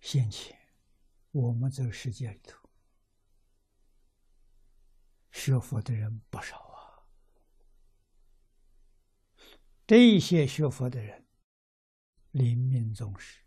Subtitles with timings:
[0.00, 0.58] 先前
[1.30, 2.58] 我们这个世界里头
[5.30, 7.06] 学佛的人不少啊，
[9.86, 11.26] 这些学佛的人
[12.32, 13.44] 临命终时，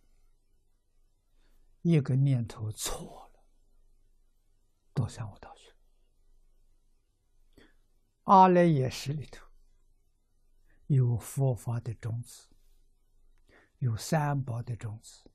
[1.82, 3.44] 一个念头错了，
[4.94, 5.74] 都三五道去。
[8.24, 9.46] 阿赖耶识里头
[10.88, 12.48] 有佛法的种子，
[13.80, 15.30] 有三宝的种子，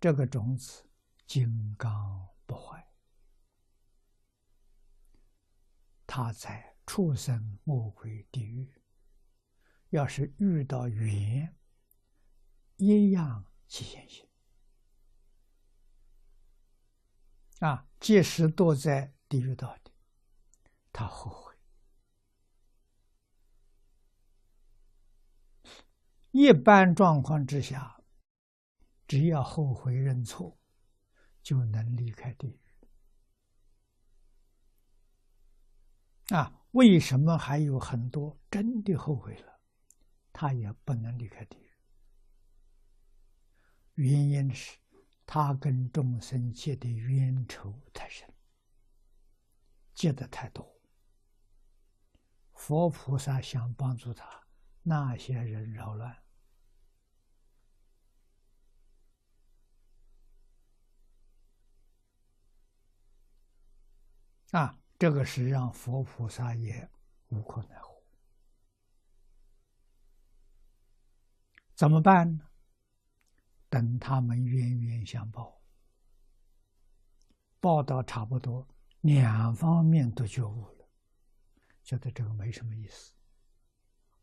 [0.00, 0.88] 这个种子
[1.26, 2.86] 金刚不坏。
[6.06, 8.72] 他在畜生、魔鬼、地狱，
[9.90, 11.54] 要是遇到缘，
[12.76, 14.26] 一样起现行。
[17.58, 19.90] 啊，即使堕在地狱道的，
[20.92, 21.54] 他后悔。
[26.30, 27.97] 一般状况之下，
[29.08, 30.56] 只要后悔认错，
[31.42, 32.60] 就能离开地狱。
[36.34, 39.60] 啊，为什么还有很多真的后悔了，
[40.30, 41.70] 他也不能离开地狱？
[43.94, 44.78] 原因是，
[45.24, 48.30] 他跟众生结的冤仇太深，
[49.94, 50.78] 结的太多。
[52.52, 54.46] 佛菩萨想帮助他，
[54.82, 56.14] 那些人扰乱。
[64.52, 64.78] 啊。
[64.98, 66.90] 这个是让佛菩萨也
[67.28, 68.02] 无可奈何，
[71.76, 72.48] 怎么办呢？
[73.68, 75.62] 等他们冤冤相报，
[77.60, 78.66] 报道差不多，
[79.02, 80.88] 两方面都觉悟了，
[81.84, 83.12] 觉得这个没什么意思，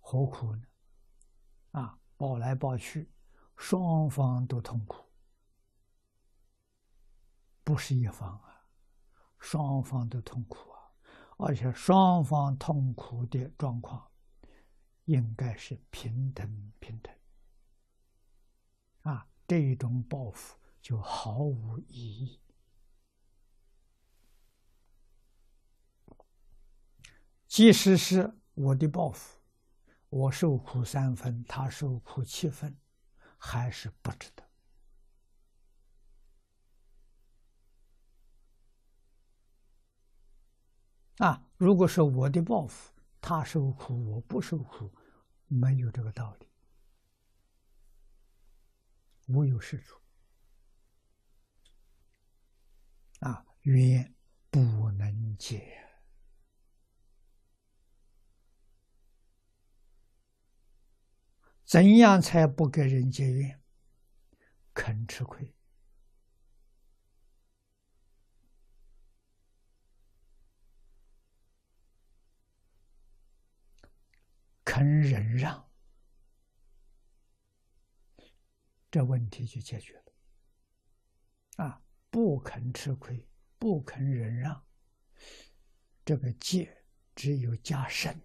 [0.02, 0.68] 何苦呢？
[1.72, 3.09] 啊，报来报去，
[3.56, 5.09] 双方都痛苦，
[7.64, 8.55] 不是一方啊。
[9.45, 10.91] 双方都痛苦啊，
[11.38, 14.11] 而且双方痛苦的状况
[15.03, 17.13] 应该是平等平等
[19.01, 22.39] 啊，这种报复就毫无意义。
[27.47, 29.39] 即使是我的报复，
[30.09, 32.75] 我受苦三分，他受苦七分，
[33.38, 34.44] 还是不值得。
[41.18, 44.94] 啊，如果是我的报复，他受苦，我不受苦，
[45.48, 46.48] 没有这个道理，
[49.28, 50.00] 无有是处。
[53.22, 54.14] 啊，冤
[54.50, 54.59] 不
[54.92, 55.88] 能解，
[61.64, 63.62] 怎样才不给人结怨？
[64.74, 65.56] 肯吃亏。
[74.75, 75.72] 肯忍让，
[78.91, 81.63] 这问题就解决了。
[81.63, 83.25] 啊，不肯吃亏，
[83.58, 84.66] 不肯忍让，
[86.03, 86.84] 这个戒
[87.16, 88.22] 只有加深，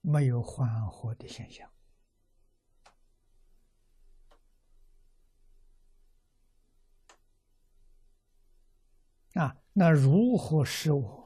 [0.00, 1.72] 没有缓和的现象。
[9.34, 11.19] 啊，那如何使我？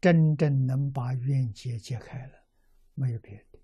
[0.00, 2.44] 真正能把冤结解开了，
[2.94, 3.58] 没有别的，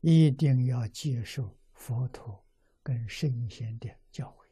[0.00, 2.46] 一定要接受佛陀
[2.82, 4.44] 跟圣贤的教诲。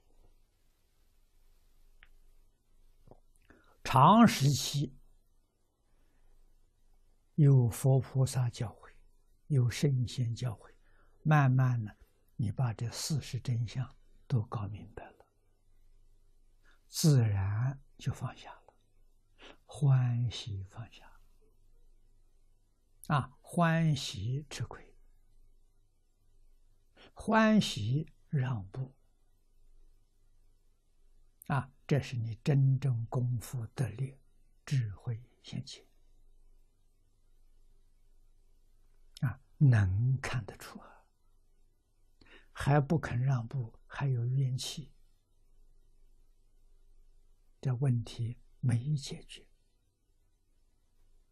[3.84, 4.96] 长时期
[7.34, 8.90] 有佛菩萨教诲，
[9.48, 10.72] 有圣贤教诲，
[11.22, 11.94] 慢慢的，
[12.36, 15.26] 你把这事实真相都搞明白了，
[16.88, 18.57] 自然就放下。
[19.80, 21.20] 欢喜放下，
[23.06, 24.92] 啊，欢喜吃亏，
[27.14, 28.92] 欢喜让步，
[31.46, 34.18] 啊，这是你真正功夫得力，
[34.66, 35.86] 智慧现前，
[39.20, 41.06] 啊，能看得出啊，
[42.50, 44.92] 还不肯让步，还有怨气，
[47.60, 49.47] 这问题没解决。